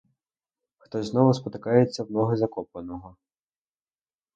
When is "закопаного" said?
2.37-3.15